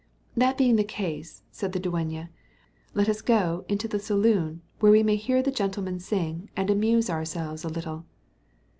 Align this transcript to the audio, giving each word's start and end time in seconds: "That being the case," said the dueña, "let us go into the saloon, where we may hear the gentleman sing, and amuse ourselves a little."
"That 0.35 0.57
being 0.57 0.77
the 0.77 0.83
case," 0.83 1.43
said 1.51 1.73
the 1.73 1.79
dueña, 1.79 2.29
"let 2.95 3.07
us 3.07 3.21
go 3.21 3.65
into 3.69 3.87
the 3.87 3.99
saloon, 3.99 4.63
where 4.79 4.91
we 4.91 5.03
may 5.03 5.15
hear 5.15 5.43
the 5.43 5.51
gentleman 5.51 5.99
sing, 5.99 6.49
and 6.57 6.71
amuse 6.71 7.07
ourselves 7.07 7.63
a 7.63 7.69
little." 7.69 8.05